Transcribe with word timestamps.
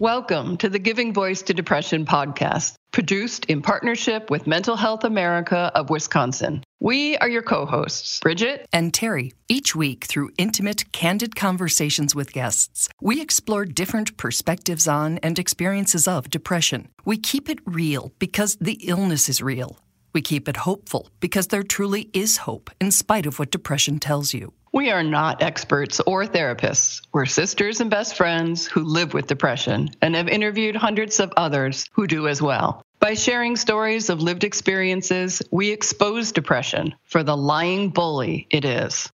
Welcome 0.00 0.56
to 0.56 0.70
the 0.70 0.78
Giving 0.78 1.12
Voice 1.12 1.42
to 1.42 1.52
Depression 1.52 2.06
podcast, 2.06 2.76
produced 2.90 3.44
in 3.50 3.60
partnership 3.60 4.30
with 4.30 4.46
Mental 4.46 4.74
Health 4.74 5.04
America 5.04 5.70
of 5.74 5.90
Wisconsin. 5.90 6.64
We 6.80 7.18
are 7.18 7.28
your 7.28 7.42
co 7.42 7.66
hosts, 7.66 8.18
Bridget 8.20 8.66
and 8.72 8.94
Terry. 8.94 9.34
Each 9.50 9.76
week, 9.76 10.06
through 10.06 10.30
intimate, 10.38 10.90
candid 10.92 11.36
conversations 11.36 12.14
with 12.14 12.32
guests, 12.32 12.88
we 13.02 13.20
explore 13.20 13.66
different 13.66 14.16
perspectives 14.16 14.88
on 14.88 15.18
and 15.18 15.38
experiences 15.38 16.08
of 16.08 16.30
depression. 16.30 16.88
We 17.04 17.18
keep 17.18 17.50
it 17.50 17.58
real 17.66 18.10
because 18.18 18.56
the 18.58 18.80
illness 18.82 19.28
is 19.28 19.42
real. 19.42 19.80
We 20.14 20.22
keep 20.22 20.48
it 20.48 20.56
hopeful 20.56 21.10
because 21.20 21.48
there 21.48 21.62
truly 21.62 22.08
is 22.14 22.38
hope 22.38 22.70
in 22.80 22.90
spite 22.90 23.26
of 23.26 23.38
what 23.38 23.50
depression 23.50 23.98
tells 23.98 24.32
you. 24.32 24.54
We 24.72 24.92
are 24.92 25.02
not 25.02 25.42
experts 25.42 25.98
or 25.98 26.24
therapists. 26.26 27.02
We're 27.12 27.26
sisters 27.26 27.80
and 27.80 27.90
best 27.90 28.14
friends 28.16 28.68
who 28.68 28.84
live 28.84 29.12
with 29.12 29.26
depression 29.26 29.90
and 30.00 30.14
have 30.14 30.28
interviewed 30.28 30.76
hundreds 30.76 31.18
of 31.18 31.32
others 31.36 31.88
who 31.90 32.06
do 32.06 32.28
as 32.28 32.40
well. 32.40 32.80
By 33.00 33.14
sharing 33.14 33.56
stories 33.56 34.10
of 34.10 34.22
lived 34.22 34.44
experiences, 34.44 35.42
we 35.50 35.72
expose 35.72 36.30
depression 36.30 36.94
for 37.02 37.24
the 37.24 37.36
lying 37.36 37.88
bully 37.88 38.46
it 38.48 38.64
is. 38.64 39.10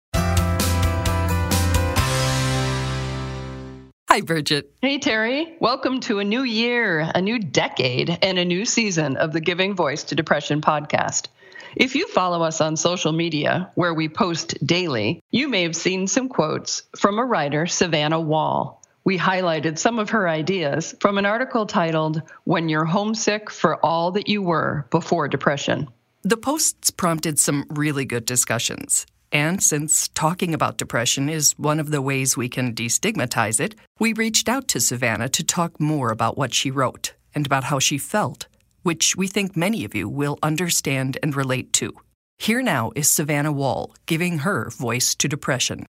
Hi, 4.10 4.20
Bridget. 4.20 4.70
Hey, 4.82 4.98
Terry. 4.98 5.56
Welcome 5.58 6.00
to 6.00 6.18
a 6.18 6.24
new 6.24 6.42
year, 6.42 7.10
a 7.14 7.22
new 7.22 7.38
decade, 7.38 8.18
and 8.22 8.38
a 8.38 8.44
new 8.44 8.66
season 8.66 9.16
of 9.16 9.32
the 9.32 9.40
Giving 9.40 9.74
Voice 9.74 10.04
to 10.04 10.14
Depression 10.14 10.60
podcast. 10.60 11.28
If 11.76 11.94
you 11.94 12.08
follow 12.08 12.42
us 12.42 12.62
on 12.62 12.78
social 12.78 13.12
media, 13.12 13.70
where 13.74 13.92
we 13.92 14.08
post 14.08 14.66
daily, 14.66 15.20
you 15.30 15.46
may 15.46 15.64
have 15.64 15.76
seen 15.76 16.06
some 16.06 16.30
quotes 16.30 16.82
from 16.96 17.18
a 17.18 17.24
writer, 17.24 17.66
Savannah 17.66 18.18
Wall. 18.18 18.82
We 19.04 19.18
highlighted 19.18 19.78
some 19.78 19.98
of 19.98 20.08
her 20.10 20.26
ideas 20.26 20.94
from 21.00 21.18
an 21.18 21.26
article 21.26 21.66
titled, 21.66 22.22
When 22.44 22.70
You're 22.70 22.86
Homesick 22.86 23.50
for 23.50 23.76
All 23.84 24.10
That 24.12 24.26
You 24.26 24.40
Were 24.40 24.86
Before 24.90 25.28
Depression. 25.28 25.88
The 26.22 26.38
posts 26.38 26.90
prompted 26.90 27.38
some 27.38 27.66
really 27.68 28.06
good 28.06 28.24
discussions. 28.24 29.04
And 29.30 29.62
since 29.62 30.08
talking 30.08 30.54
about 30.54 30.78
depression 30.78 31.28
is 31.28 31.52
one 31.58 31.78
of 31.78 31.90
the 31.90 32.00
ways 32.00 32.38
we 32.38 32.48
can 32.48 32.74
destigmatize 32.74 33.60
it, 33.60 33.74
we 33.98 34.14
reached 34.14 34.48
out 34.48 34.66
to 34.68 34.80
Savannah 34.80 35.28
to 35.28 35.44
talk 35.44 35.78
more 35.78 36.10
about 36.10 36.38
what 36.38 36.54
she 36.54 36.70
wrote 36.70 37.12
and 37.34 37.44
about 37.44 37.64
how 37.64 37.78
she 37.78 37.98
felt 37.98 38.46
which 38.86 39.16
we 39.16 39.26
think 39.26 39.56
many 39.56 39.84
of 39.84 39.96
you 39.96 40.08
will 40.08 40.38
understand 40.44 41.18
and 41.20 41.34
relate 41.34 41.72
to. 41.72 41.92
Here 42.38 42.62
now 42.62 42.92
is 42.94 43.08
Savannah 43.08 43.50
Wall 43.50 43.92
giving 44.06 44.38
her 44.38 44.70
voice 44.70 45.16
to 45.16 45.26
depression. 45.26 45.86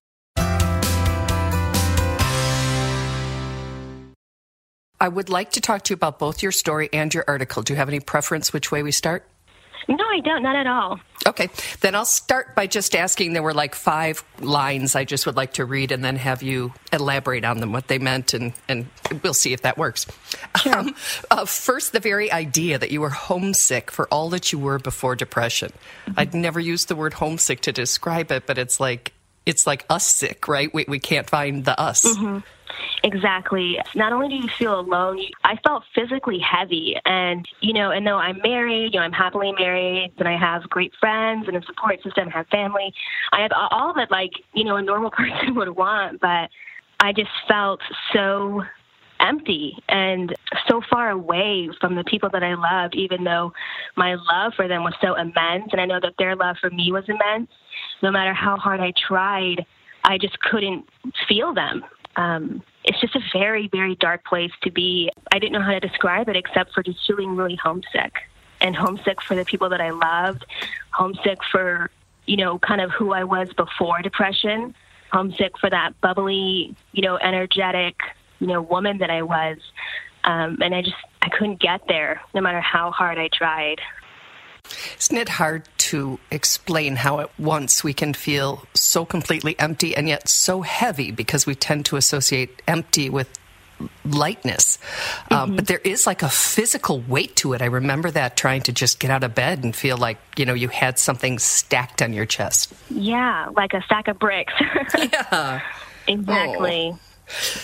I 5.00 5.06
would 5.06 5.28
like 5.28 5.52
to 5.52 5.60
talk 5.60 5.82
to 5.84 5.92
you 5.92 5.94
about 5.94 6.18
both 6.18 6.42
your 6.42 6.50
story 6.50 6.88
and 6.92 7.14
your 7.14 7.24
article. 7.28 7.62
Do 7.62 7.72
you 7.72 7.76
have 7.76 7.88
any 7.88 8.00
preference 8.00 8.52
which 8.52 8.72
way 8.72 8.82
we 8.82 8.90
start? 8.90 9.24
No, 9.88 10.04
I 10.04 10.20
don't. 10.20 10.42
Not 10.42 10.54
at 10.54 10.66
all. 10.66 11.00
Okay. 11.26 11.48
Then 11.80 11.94
I'll 11.94 12.04
start 12.04 12.54
by 12.54 12.66
just 12.66 12.94
asking. 12.94 13.32
There 13.32 13.42
were 13.42 13.54
like 13.54 13.74
five 13.74 14.22
lines 14.40 14.94
I 14.94 15.04
just 15.04 15.26
would 15.26 15.36
like 15.36 15.54
to 15.54 15.64
read 15.64 15.92
and 15.92 16.04
then 16.04 16.16
have 16.16 16.42
you 16.42 16.74
elaborate 16.92 17.44
on 17.44 17.60
them, 17.60 17.72
what 17.72 17.88
they 17.88 17.98
meant, 17.98 18.34
and, 18.34 18.52
and 18.68 18.86
we'll 19.22 19.34
see 19.34 19.52
if 19.52 19.62
that 19.62 19.78
works. 19.78 20.06
Sure. 20.62 20.76
Um, 20.76 20.94
uh, 21.30 21.44
first, 21.46 21.92
the 21.92 22.00
very 22.00 22.30
idea 22.30 22.78
that 22.78 22.90
you 22.90 23.00
were 23.00 23.10
homesick 23.10 23.90
for 23.90 24.06
all 24.08 24.30
that 24.30 24.52
you 24.52 24.58
were 24.58 24.78
before 24.78 25.16
depression. 25.16 25.72
Mm-hmm. 26.06 26.20
I'd 26.20 26.34
never 26.34 26.60
used 26.60 26.88
the 26.88 26.96
word 26.96 27.14
homesick 27.14 27.62
to 27.62 27.72
describe 27.72 28.30
it, 28.30 28.46
but 28.46 28.58
it's 28.58 28.78
like 28.78 29.12
it's 29.46 29.66
like 29.66 29.86
us 29.88 30.06
sick, 30.06 30.46
right? 30.46 30.72
We, 30.72 30.84
we 30.86 30.98
can't 30.98 31.28
find 31.28 31.64
the 31.64 31.78
us. 31.80 32.04
Mm-hmm. 32.04 32.38
Exactly. 33.08 33.78
Not 33.94 34.12
only 34.12 34.28
do 34.28 34.34
you 34.34 34.48
feel 34.58 34.78
alone, 34.78 35.18
I 35.42 35.56
felt 35.64 35.82
physically 35.94 36.38
heavy. 36.38 36.94
And, 37.06 37.48
you 37.62 37.72
know, 37.72 37.90
and 37.90 38.06
though 38.06 38.18
I'm 38.18 38.38
married, 38.42 38.92
you 38.92 39.00
know, 39.00 39.04
I'm 39.06 39.12
happily 39.12 39.50
married 39.58 40.12
and 40.18 40.28
I 40.28 40.36
have 40.36 40.68
great 40.68 40.92
friends 41.00 41.48
and 41.48 41.56
a 41.56 41.62
support 41.64 42.02
system, 42.02 42.28
have 42.28 42.46
family, 42.48 42.92
I 43.32 43.40
have 43.40 43.52
all 43.54 43.94
that, 43.94 44.10
like, 44.10 44.32
you 44.52 44.62
know, 44.62 44.76
a 44.76 44.82
normal 44.82 45.10
person 45.16 45.54
would 45.54 45.70
want. 45.70 46.20
But 46.20 46.50
I 47.00 47.14
just 47.14 47.30
felt 47.48 47.80
so 48.12 48.62
empty 49.20 49.78
and 49.88 50.34
so 50.68 50.82
far 50.90 51.08
away 51.08 51.70
from 51.80 51.94
the 51.94 52.04
people 52.04 52.28
that 52.34 52.42
I 52.42 52.54
loved, 52.56 52.94
even 52.94 53.24
though 53.24 53.54
my 53.96 54.16
love 54.16 54.52
for 54.54 54.68
them 54.68 54.84
was 54.84 54.94
so 55.00 55.14
immense. 55.14 55.70
And 55.72 55.80
I 55.80 55.86
know 55.86 55.98
that 56.02 56.12
their 56.18 56.36
love 56.36 56.56
for 56.60 56.68
me 56.68 56.92
was 56.92 57.04
immense. 57.08 57.48
No 58.02 58.10
matter 58.10 58.34
how 58.34 58.58
hard 58.58 58.80
I 58.80 58.92
tried, 59.08 59.64
I 60.04 60.18
just 60.18 60.38
couldn't 60.40 60.86
feel 61.26 61.54
them. 61.54 61.84
Um, 62.18 62.64
it's 62.84 63.00
just 63.00 63.14
a 63.14 63.20
very, 63.32 63.68
very 63.68 63.94
dark 63.94 64.24
place 64.24 64.50
to 64.62 64.72
be. 64.72 65.10
I 65.32 65.38
didn't 65.38 65.52
know 65.52 65.62
how 65.62 65.70
to 65.70 65.80
describe 65.80 66.28
it 66.28 66.36
except 66.36 66.74
for 66.74 66.82
just 66.82 66.98
feeling 67.06 67.36
really 67.36 67.54
homesick 67.54 68.24
and 68.60 68.74
homesick 68.74 69.22
for 69.22 69.36
the 69.36 69.44
people 69.44 69.68
that 69.68 69.80
I 69.80 69.90
loved, 69.90 70.44
homesick 70.90 71.38
for, 71.52 71.90
you 72.26 72.36
know, 72.36 72.58
kind 72.58 72.80
of 72.80 72.90
who 72.90 73.12
I 73.12 73.22
was 73.22 73.52
before 73.52 74.02
depression, 74.02 74.74
homesick 75.12 75.56
for 75.58 75.70
that 75.70 75.98
bubbly, 76.00 76.74
you 76.90 77.02
know, 77.02 77.18
energetic, 77.18 77.96
you 78.40 78.48
know, 78.48 78.60
woman 78.60 78.98
that 78.98 79.10
I 79.10 79.22
was. 79.22 79.58
Um, 80.24 80.58
and 80.60 80.74
I 80.74 80.82
just, 80.82 80.96
I 81.22 81.28
couldn't 81.28 81.60
get 81.60 81.82
there 81.86 82.20
no 82.34 82.40
matter 82.40 82.60
how 82.60 82.90
hard 82.90 83.16
I 83.16 83.28
tried. 83.28 83.80
Isn't 84.98 85.16
it 85.16 85.28
hard 85.28 85.68
to 85.88 86.18
explain 86.30 86.96
how 86.96 87.20
at 87.20 87.30
once 87.38 87.82
we 87.82 87.94
can 87.94 88.12
feel 88.12 88.62
so 88.74 89.04
completely 89.04 89.58
empty 89.58 89.96
and 89.96 90.06
yet 90.06 90.28
so 90.28 90.60
heavy 90.60 91.10
because 91.10 91.46
we 91.46 91.54
tend 91.54 91.86
to 91.86 91.96
associate 91.96 92.60
empty 92.68 93.08
with 93.08 93.28
lightness. 94.04 94.78
Um, 95.30 95.38
mm-hmm. 95.38 95.50
Um, 95.50 95.56
but 95.56 95.66
there 95.66 95.78
is 95.78 96.06
like 96.06 96.22
a 96.22 96.28
physical 96.28 97.00
weight 97.00 97.36
to 97.36 97.54
it. 97.54 97.62
I 97.62 97.66
remember 97.66 98.10
that 98.10 98.36
trying 98.36 98.62
to 98.62 98.72
just 98.72 99.00
get 99.00 99.10
out 99.10 99.24
of 99.24 99.34
bed 99.34 99.64
and 99.64 99.74
feel 99.74 99.96
like, 99.96 100.18
you 100.36 100.44
know, 100.44 100.54
you 100.54 100.68
had 100.68 100.98
something 100.98 101.38
stacked 101.38 102.02
on 102.02 102.12
your 102.12 102.26
chest. 102.26 102.74
Yeah, 102.90 103.48
like 103.56 103.72
a 103.72 103.82
stack 103.82 104.08
of 104.08 104.18
bricks. 104.18 104.52
yeah. 104.98 105.62
Exactly. 106.06 106.92
Oh. 106.94 106.98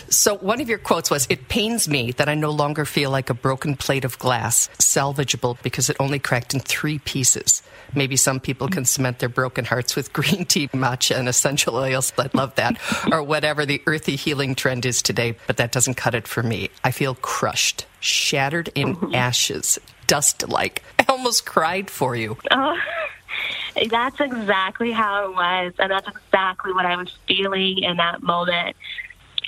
So, 0.08 0.36
one 0.36 0.60
of 0.60 0.68
your 0.68 0.78
quotes 0.78 1.10
was 1.10 1.26
It 1.30 1.48
pains 1.48 1.88
me 1.88 2.12
that 2.12 2.28
I 2.28 2.34
no 2.34 2.50
longer 2.50 2.84
feel 2.84 3.10
like 3.10 3.30
a 3.30 3.34
broken 3.34 3.76
plate 3.76 4.04
of 4.04 4.18
glass, 4.18 4.68
salvageable 4.78 5.62
because 5.62 5.90
it 5.90 5.96
only 6.00 6.18
cracked 6.18 6.54
in 6.54 6.60
three 6.60 6.98
pieces. 6.98 7.62
Maybe 7.94 8.16
some 8.16 8.40
people 8.40 8.68
can 8.68 8.84
cement 8.84 9.20
their 9.20 9.28
broken 9.28 9.64
hearts 9.64 9.94
with 9.94 10.12
green 10.12 10.44
tea, 10.48 10.68
matcha, 10.68 11.16
and 11.16 11.28
essential 11.28 11.76
oils. 11.76 12.12
I 12.18 12.28
love 12.34 12.54
that. 12.56 12.78
or 13.12 13.22
whatever 13.22 13.64
the 13.64 13.82
earthy 13.86 14.16
healing 14.16 14.54
trend 14.54 14.84
is 14.86 15.02
today, 15.02 15.36
but 15.46 15.56
that 15.58 15.72
doesn't 15.72 15.94
cut 15.94 16.14
it 16.14 16.26
for 16.26 16.42
me. 16.42 16.70
I 16.82 16.90
feel 16.90 17.14
crushed, 17.14 17.86
shattered 18.00 18.70
in 18.74 18.96
mm-hmm. 18.96 19.14
ashes, 19.14 19.78
dust 20.06 20.48
like. 20.48 20.82
I 20.98 21.04
almost 21.08 21.46
cried 21.46 21.90
for 21.90 22.16
you. 22.16 22.36
Oh. 22.50 22.78
That's 23.90 24.20
exactly 24.20 24.92
how 24.92 25.24
it 25.24 25.34
was, 25.34 25.72
and 25.80 25.90
that's 25.90 26.06
exactly 26.06 26.72
what 26.72 26.86
I 26.86 26.96
was 26.96 27.12
feeling 27.26 27.82
in 27.82 27.96
that 27.96 28.22
moment 28.22 28.76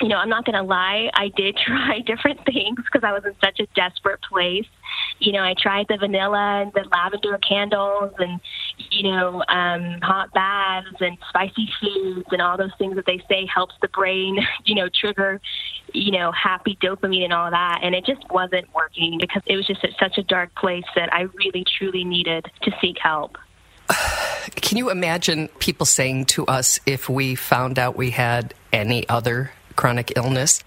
you 0.01 0.09
know, 0.09 0.17
I'm 0.17 0.29
not 0.29 0.45
going 0.45 0.57
to 0.57 0.63
lie, 0.63 1.11
I 1.15 1.31
did 1.37 1.57
try 1.67 2.01
different 2.01 2.45
things 2.45 2.77
because 2.77 3.03
I 3.05 3.13
was 3.13 3.25
in 3.25 3.35
such 3.43 3.61
a 3.61 3.67
desperate 3.75 4.21
place. 4.23 4.67
You 5.19 5.33
know, 5.33 5.43
I 5.43 5.55
tried 5.59 5.87
the 5.89 5.97
vanilla 5.97 6.63
and 6.63 6.73
the 6.73 6.85
lavender 6.91 7.39
candles 7.39 8.13
and, 8.19 8.41
you 8.91 9.11
know, 9.11 9.43
um, 9.49 10.01
hot 10.03 10.33
baths 10.33 10.97
and 11.01 11.17
spicy 11.29 11.69
foods 11.81 12.27
and 12.31 12.43
all 12.43 12.57
those 12.57 12.73
things 12.79 12.97
that 12.97 13.07
they 13.07 13.23
say 13.29 13.47
helps 13.47 13.75
the 13.81 13.89
brain, 13.89 14.39
you 14.65 14.75
know, 14.75 14.89
trigger, 14.89 15.41
you 15.93 16.13
know, 16.13 16.33
happy 16.33 16.77
dopamine 16.81 17.25
and 17.25 17.33
all 17.33 17.51
that. 17.51 17.81
And 17.83 17.95
it 17.95 18.05
just 18.05 18.29
wasn't 18.31 18.73
working 18.75 19.19
because 19.21 19.43
it 19.47 19.57
was 19.57 19.67
just 19.67 19.85
at 19.85 19.91
such 19.99 20.19
a 20.19 20.23
dark 20.23 20.55
place 20.55 20.85
that 20.95 21.13
I 21.13 21.23
really, 21.23 21.65
truly 21.79 22.05
needed 22.05 22.51
to 22.63 22.73
seek 22.81 22.99
help. 22.99 23.39
Can 24.57 24.79
you 24.79 24.91
imagine 24.91 25.49
people 25.59 25.87
saying 25.87 26.27
to 26.27 26.47
us 26.47 26.81
if 26.87 27.09
we 27.09 27.35
found 27.35 27.79
out 27.79 27.97
we 27.97 28.11
had 28.11 28.55
any 28.73 29.09
other 29.09 29.51
chronic 29.77 30.13
illness, 30.17 30.63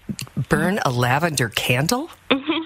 burn 0.48 0.80
a 0.84 0.90
lavender 0.90 1.48
candle? 1.48 2.10
Mm-hmm. 2.30 2.60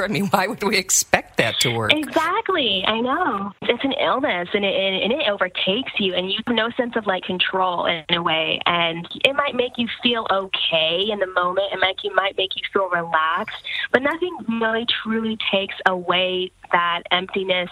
I 0.00 0.06
mean, 0.06 0.26
why 0.26 0.46
would 0.46 0.62
we 0.62 0.76
expect 0.76 1.38
that 1.38 1.58
to 1.60 1.74
work? 1.74 1.92
Exactly. 1.92 2.84
I 2.86 3.00
know. 3.00 3.52
It's 3.62 3.82
an 3.82 3.94
illness 3.94 4.48
and 4.54 4.64
it, 4.64 4.74
and 4.74 5.12
it 5.12 5.28
overtakes 5.28 5.92
you, 5.98 6.14
and 6.14 6.30
you 6.30 6.38
have 6.46 6.54
no 6.54 6.70
sense 6.76 6.94
of 6.96 7.06
like 7.06 7.24
control 7.24 7.86
in 7.86 8.04
a 8.14 8.22
way. 8.22 8.60
And 8.66 9.08
it 9.24 9.34
might 9.34 9.54
make 9.54 9.72
you 9.76 9.88
feel 10.02 10.26
okay 10.30 11.06
in 11.10 11.18
the 11.18 11.26
moment. 11.26 11.72
It 11.72 11.80
might, 11.80 11.96
it 12.04 12.12
might 12.14 12.36
make 12.36 12.54
you 12.56 12.62
feel 12.72 12.88
relaxed, 12.88 13.56
but 13.92 14.02
nothing 14.02 14.36
really 14.60 14.86
truly 15.02 15.36
takes 15.50 15.74
away 15.86 16.52
that 16.70 17.02
emptiness, 17.10 17.70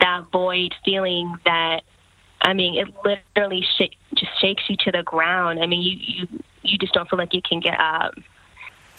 that 0.00 0.24
void 0.32 0.74
feeling 0.84 1.36
that 1.44 1.82
I 2.42 2.52
mean, 2.54 2.74
it 2.74 2.92
literally 3.04 3.62
sh- 3.62 3.96
just 4.14 4.40
shakes 4.40 4.64
you 4.68 4.76
to 4.84 4.92
the 4.92 5.02
ground. 5.02 5.62
I 5.62 5.66
mean, 5.66 5.82
you, 5.82 5.96
you 6.00 6.42
you 6.64 6.78
just 6.78 6.92
don't 6.92 7.08
feel 7.08 7.18
like 7.18 7.34
you 7.34 7.42
can 7.42 7.60
get 7.60 7.78
up. 7.78 8.14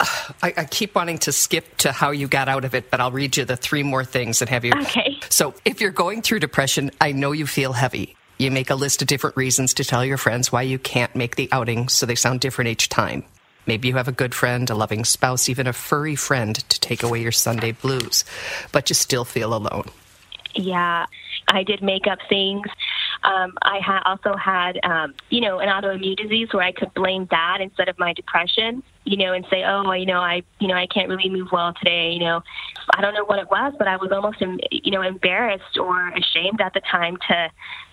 I, 0.42 0.52
I, 0.56 0.64
keep 0.64 0.94
wanting 0.94 1.18
to 1.18 1.32
skip 1.32 1.76
to 1.78 1.92
how 1.92 2.10
you 2.10 2.26
got 2.26 2.48
out 2.48 2.64
of 2.64 2.74
it, 2.74 2.90
but 2.90 3.00
I'll 3.00 3.12
read 3.12 3.36
you 3.36 3.44
the 3.44 3.56
three 3.56 3.82
more 3.82 4.04
things 4.04 4.42
and 4.42 4.50
have 4.50 4.64
you. 4.64 4.72
Okay. 4.72 5.18
So, 5.28 5.54
if 5.64 5.80
you're 5.80 5.90
going 5.90 6.22
through 6.22 6.40
depression, 6.40 6.90
I 7.00 7.12
know 7.12 7.32
you 7.32 7.46
feel 7.46 7.72
heavy. 7.72 8.16
You 8.38 8.50
make 8.50 8.70
a 8.70 8.74
list 8.74 9.00
of 9.00 9.08
different 9.08 9.36
reasons 9.36 9.74
to 9.74 9.84
tell 9.84 10.04
your 10.04 10.16
friends 10.18 10.50
why 10.50 10.62
you 10.62 10.78
can't 10.78 11.14
make 11.14 11.36
the 11.36 11.48
outing, 11.52 11.88
so 11.88 12.06
they 12.06 12.16
sound 12.16 12.40
different 12.40 12.68
each 12.68 12.88
time. 12.88 13.24
Maybe 13.66 13.88
you 13.88 13.94
have 13.94 14.08
a 14.08 14.12
good 14.12 14.34
friend, 14.34 14.68
a 14.68 14.74
loving 14.74 15.04
spouse, 15.04 15.48
even 15.48 15.66
a 15.66 15.72
furry 15.72 16.16
friend 16.16 16.56
to 16.56 16.80
take 16.80 17.02
away 17.02 17.22
your 17.22 17.32
Sunday 17.32 17.72
blues, 17.72 18.24
but 18.72 18.90
you 18.90 18.94
still 18.94 19.24
feel 19.24 19.54
alone. 19.54 19.86
Yeah, 20.54 21.06
I 21.48 21.62
did 21.62 21.82
make 21.82 22.06
up 22.06 22.18
things. 22.28 22.66
Um, 23.24 23.56
I 23.62 23.80
ha- 23.80 24.02
also 24.04 24.36
had, 24.36 24.78
um, 24.84 25.14
you 25.30 25.40
know, 25.40 25.58
an 25.58 25.68
autoimmune 25.68 26.16
disease 26.16 26.48
where 26.52 26.62
I 26.62 26.72
could 26.72 26.92
blame 26.92 27.26
that 27.30 27.58
instead 27.62 27.88
of 27.88 27.98
my 27.98 28.12
depression, 28.12 28.82
you 29.04 29.16
know, 29.16 29.32
and 29.32 29.46
say, 29.50 29.64
oh, 29.64 29.90
you 29.92 30.04
know, 30.04 30.20
I, 30.20 30.42
you 30.60 30.68
know, 30.68 30.74
I 30.74 30.86
can't 30.86 31.08
really 31.08 31.30
move 31.30 31.48
well 31.50 31.72
today. 31.72 32.10
You 32.12 32.20
know, 32.20 32.42
I 32.94 33.00
don't 33.00 33.14
know 33.14 33.24
what 33.24 33.38
it 33.38 33.50
was, 33.50 33.72
but 33.78 33.88
I 33.88 33.96
was 33.96 34.12
almost, 34.12 34.42
you 34.70 34.90
know, 34.90 35.00
embarrassed 35.00 35.78
or 35.78 36.08
ashamed 36.08 36.60
at 36.60 36.74
the 36.74 36.80
time 36.80 37.16
to, 37.28 37.50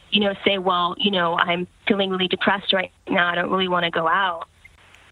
you 0.09 0.19
know, 0.19 0.33
say, 0.45 0.57
well, 0.57 0.95
you 0.97 1.11
know, 1.11 1.37
I'm 1.37 1.65
feeling 1.87 2.09
really 2.09 2.27
depressed 2.27 2.73
right 2.73 2.91
now. 3.09 3.29
I 3.29 3.35
don't 3.35 3.49
really 3.49 3.69
want 3.69 3.85
to 3.85 3.91
go 3.91 4.09
out. 4.09 4.49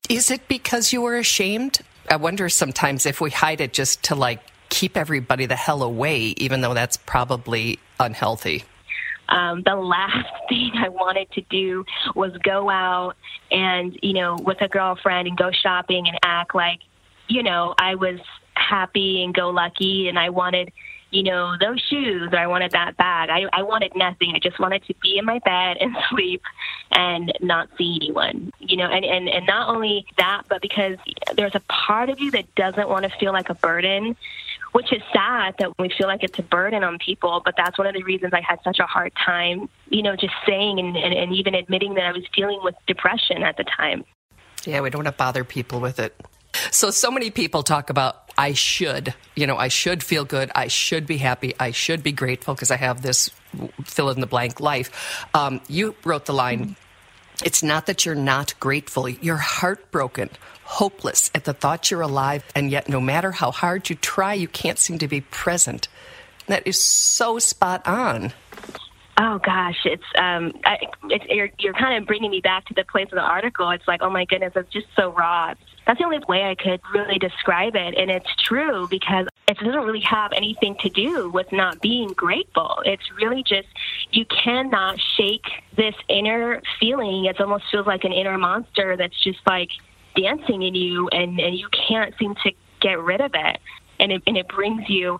Is 0.10 0.31
it 0.31 0.48
because 0.50 0.92
you 0.92 1.01
were 1.01 1.16
ashamed? 1.16 1.80
I 2.10 2.18
wonder 2.18 2.50
sometimes 2.50 3.06
if 3.06 3.21
we 3.21 3.30
hide 3.30 3.62
it 3.62 3.71
just 3.71 4.04
to 4.04 4.16
like 4.16 4.42
keep 4.68 4.98
everybody 4.98 5.45
the 5.45 5.56
hell 5.56 5.81
away, 5.81 6.33
even 6.38 6.60
though 6.60 6.74
that's 6.74 6.98
probably 6.98 7.80
unhealthy. 8.00 8.66
Um, 9.30 9.64
the 9.64 9.76
last 9.76 10.28
thing 10.50 10.72
I 10.76 10.90
wanted 10.90 11.31
to 11.31 11.42
do 11.50 11.86
was 12.16 12.36
go 12.44 12.70
out 12.70 13.16
and, 13.52 13.98
you 14.02 14.14
know, 14.14 14.36
with 14.36 14.62
a 14.62 14.68
girlfriend 14.68 15.28
and 15.28 15.38
go 15.38 15.52
shopping 15.52 16.08
and 16.08 16.18
act 16.24 16.54
like, 16.54 16.80
you 17.28 17.44
know, 17.44 17.74
I 17.78 17.96
was 17.96 18.20
happy 18.56 19.24
and 19.24 19.34
go 19.34 19.50
lucky 19.50 20.10
and 20.10 20.20
I 20.20 20.30
wanted 20.30 20.72
you 21.12 21.24
know, 21.24 21.56
those 21.60 21.80
shoes 21.81 22.30
or 22.31 22.38
I 22.38 22.48
wanted 22.48 22.72
that 22.72 22.96
bag. 22.98 23.30
I, 23.30 23.46
I 23.52 23.64
wanted 23.64 23.96
nothing. 23.96 24.34
I 24.36 24.40
just 24.40 24.60
wanted 24.60 24.84
to 24.86 24.94
be 25.02 25.18
in 25.18 25.26
my 25.26 25.40
bed 25.40 25.78
and 25.80 25.96
sleep 26.10 26.42
and 26.92 27.31
not 27.42 27.70
see 27.78 27.98
anyone, 28.02 28.52
you 28.60 28.78
know, 28.78 28.86
and, 28.86 29.04
and, 29.04 29.28
and 29.28 29.46
not 29.48 29.70
only 29.70 30.06
that, 30.18 30.44
but 30.48 30.62
because 30.62 30.98
there's 31.36 31.56
a 31.56 31.62
part 31.62 32.10
of 32.10 32.20
you 32.20 32.31
that 32.31 32.54
doesn't 32.56 32.90
want 32.90 33.04
to 33.04 33.18
feel 33.18 33.34
like 33.34 33.50
a 33.50 33.56
burden, 33.56 34.16
which 34.71 34.92
is 34.94 35.01
sad 35.13 35.56
that 35.60 35.77
we 35.80 35.89
feel 35.98 36.07
like 36.07 36.24
it's 36.24 36.38
a 36.39 36.44
burden 36.44 36.83
on 36.83 36.98
people. 36.98 37.42
But 37.44 37.56
that's 37.57 37.77
one 37.77 37.88
of 37.88 37.94
the 37.94 38.04
reasons 38.04 38.33
I 38.33 38.42
had 38.42 38.60
such 38.63 38.80
a 38.80 38.86
hard 38.86 39.13
time, 39.25 39.69
you 39.89 40.04
know, 40.04 40.16
just 40.16 40.33
saying 40.45 40.80
and, 40.80 40.95
and, 40.95 41.13
and 41.13 41.33
even 41.33 41.56
admitting 41.56 41.95
that 41.95 42.06
I 42.06 42.12
was 42.12 42.24
dealing 42.36 42.60
with 42.63 42.75
depression 42.88 43.44
at 43.44 43.57
the 43.57 43.63
time. 43.63 44.06
Yeah, 44.66 44.81
we 44.81 44.89
don't 44.89 45.04
want 45.04 45.16
to 45.16 45.18
bother 45.18 45.44
people 45.44 45.80
with 45.80 46.00
it. 46.00 46.16
So, 46.71 46.89
so 46.92 47.12
many 47.12 47.30
people 47.30 47.63
talk 47.63 47.89
about 47.89 48.30
I 48.38 48.54
should, 48.54 49.13
you 49.36 49.48
know, 49.48 49.57
I 49.57 49.68
should 49.68 50.04
feel 50.04 50.25
good. 50.25 50.51
I 50.56 50.68
should 50.68 51.06
be 51.06 51.18
happy. 51.18 51.54
I 51.60 51.71
should 51.71 52.04
be 52.04 52.12
grateful 52.12 52.54
because 52.54 52.71
I 52.71 52.77
have 52.77 53.01
this 53.01 53.30
fill 53.83 54.10
in 54.10 54.21
the 54.21 54.27
blank 54.27 54.60
life. 54.60 55.27
Um, 55.33 55.62
you 55.68 55.95
wrote 56.06 56.25
the 56.25 56.33
line, 56.33 56.75
it's 57.44 57.63
not 57.63 57.86
that 57.88 58.06
you're 58.06 58.16
not 58.16 58.57
grateful, 58.60 59.10
you're 59.10 59.38
heartbroken, 59.38 60.30
hopeless 60.69 61.31
at 61.33 61.45
the 61.45 61.54
thought 61.54 61.89
you're 61.89 62.01
alive, 62.01 62.44
and 62.54 62.69
yet 62.69 62.88
no 62.88 63.01
matter 63.01 63.31
how 63.31 63.50
hard 63.50 63.89
you 63.89 63.95
try, 63.95 64.36
you 64.36 64.48
can't 64.48 64.77
seem 64.77 65.00
to 65.00 65.07
be 65.07 65.19
present. 65.19 65.88
That 66.45 66.66
is 66.68 66.81
so 66.81 67.39
spot 67.39 67.88
on. 67.88 68.33
Oh 69.18 69.39
gosh, 69.39 69.80
it's 69.83 70.04
um, 70.18 70.54
I, 70.63 70.77
you're 71.27 71.50
you're 71.57 71.74
kind 71.74 72.01
of 72.01 72.07
bringing 72.07 72.30
me 72.30 72.39
back 72.39 72.66
to 72.68 72.75
the 72.75 72.86
place 72.86 73.07
of 73.07 73.16
the 73.16 73.21
article. 73.21 73.69
It's 73.71 73.88
like, 73.88 74.01
oh 74.04 74.12
my 74.12 74.25
goodness, 74.25 74.54
it's 74.56 74.71
just 74.71 74.86
so 74.95 75.12
raw. 75.12 75.56
That's 75.88 75.98
the 75.98 76.06
only 76.06 76.19
way 76.30 76.44
I 76.44 76.54
could 76.54 76.80
really 76.94 77.18
describe 77.18 77.75
it, 77.75 77.95
and 77.98 78.12
it's 78.12 78.30
true 78.38 78.88
because 78.89 79.27
it 79.48 79.57
doesn't 79.57 79.81
really 79.81 80.01
have 80.01 80.31
anything 80.33 80.75
to 80.81 80.89
do 80.89 81.31
with 81.31 81.51
not 81.51 81.81
being 81.81 82.10
grateful. 82.10 82.83
It's 82.86 83.12
really 83.18 83.42
just 83.42 83.68
you 84.12 84.24
cannot 84.25 85.00
shake 85.18 85.48
this 85.75 85.95
inner 86.07 86.62
feeling. 86.80 87.25
It 87.25 87.42
almost 87.42 87.66
feels 87.71 87.88
like 87.88 88.04
an 88.04 88.13
inner 88.13 88.38
monster 88.38 88.95
that's 88.95 89.21
just 89.21 89.39
like 89.48 89.71
dancing 90.21 90.62
in 90.62 90.75
you, 90.75 91.07
and 91.10 91.39
and 91.39 91.56
you 91.57 91.68
can't 91.88 92.13
seem 92.19 92.36
to 92.44 92.51
get 92.81 93.00
rid 93.00 93.21
of 93.21 93.31
it, 93.33 93.60
and 94.00 94.12
it 94.12 94.24
and 94.27 94.38
it 94.38 94.48
brings 94.48 94.89
you, 94.89 95.19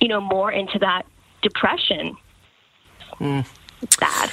you 0.00 0.08
know, 0.08 0.20
more 0.20 0.50
into 0.50 0.78
that 0.78 1.04
depression 1.42 2.16
Mm. 3.20 3.46
It's 3.82 3.96
bad. 3.96 4.30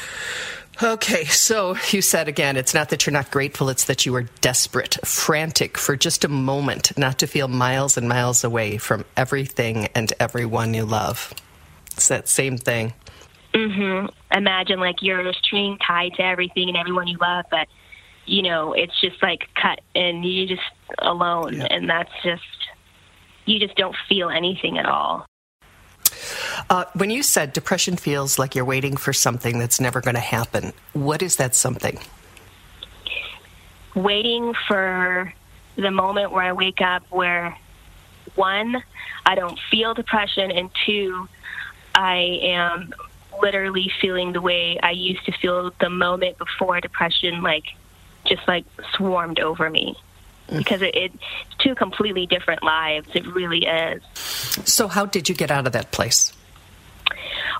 Okay, 0.81 1.25
so 1.25 1.75
you 1.89 2.01
said 2.01 2.27
again, 2.27 2.56
it's 2.56 2.74
not 2.74 2.89
that 2.89 3.06
you're 3.06 3.13
not 3.13 3.31
grateful, 3.31 3.69
it's 3.69 3.86
that 3.86 4.06
you 4.06 4.13
are 4.15 4.24
desperate, 4.42 4.98
frantic 5.06 5.77
for 5.77 5.95
just 5.95 6.24
a 6.24 6.27
moment 6.27 6.95
not 6.98 7.19
to 7.19 7.27
feel 7.27 7.48
miles 7.48 7.98
and 7.98 8.07
miles 8.07 8.44
away 8.44 8.77
from 8.77 9.04
everything 9.15 9.88
and 9.95 10.13
everyone 10.19 10.74
you 10.75 10.86
love. 10.86 11.33
It's 11.94 12.09
that 12.09 12.27
same 12.27 12.57
thing. 12.57 12.94
Mm-hmm. 13.56 14.38
Imagine 14.38 14.80
like 14.80 15.01
you're 15.01 15.27
a 15.27 15.33
string 15.33 15.80
tied 15.86 16.13
to 16.15 16.24
everything 16.24 16.68
and 16.68 16.77
everyone 16.77 17.07
you 17.07 17.18
love, 17.19 17.45
but 17.50 17.68
you 18.28 18.42
know 18.42 18.74
it's 18.74 19.00
just 19.00 19.22
like 19.24 19.50
cut 19.56 19.82
and 19.96 20.24
you 20.24 20.46
just 20.46 20.62
alone, 21.00 21.56
yeah. 21.56 21.68
and 21.70 21.90
that's 21.90 22.12
just 22.24 22.44
you 23.46 23.60
just 23.60 23.76
don't 23.76 23.96
feel 24.08 24.30
anything 24.30 24.78
at 24.78 24.86
all. 24.86 25.26
Uh, 26.70 26.86
when 26.96 27.10
you 27.10 27.24
said 27.24 27.54
depression 27.54 27.96
feels 27.96 28.38
like 28.38 28.56
you're 28.56 28.66
waiting 28.66 28.98
for 28.98 29.14
something 29.14 29.58
that's 29.58 29.80
never 29.80 30.02
going 30.02 30.16
to 30.16 30.22
happen, 30.22 30.74
what 30.94 31.22
is 31.22 31.38
that 31.38 31.56
something? 31.56 32.00
Waiting 33.96 34.54
for 34.68 35.34
the 35.76 35.92
moment 35.92 36.32
where 36.32 36.44
I 36.44 36.54
wake 36.54 36.82
up 36.82 37.04
where 37.10 37.58
one, 38.36 38.84
I 39.26 39.36
don't 39.36 39.58
feel 39.72 39.94
depression, 39.94 40.52
and 40.52 40.70
two, 40.86 41.28
I 41.96 42.40
am 42.44 42.94
literally 43.42 43.92
feeling 44.02 44.34
the 44.34 44.42
way 44.42 44.80
I 44.82 44.92
used 44.92 45.26
to 45.26 45.32
feel 45.32 45.72
the 45.80 45.90
moment 45.90 46.38
before 46.38 46.80
depression, 46.82 47.42
like 47.42 47.66
just 48.28 48.48
like 48.48 48.66
swarmed 48.94 49.40
over 49.40 49.70
me. 49.70 49.96
Because 50.50 50.82
it, 50.82 50.96
it's 50.96 51.16
two 51.60 51.76
completely 51.76 52.26
different 52.26 52.64
lives. 52.64 53.10
It 53.14 53.28
really 53.28 53.66
is. 53.66 54.02
So, 54.14 54.88
how 54.88 55.06
did 55.06 55.28
you 55.28 55.36
get 55.36 55.52
out 55.52 55.68
of 55.68 55.74
that 55.74 55.92
place? 55.92 56.32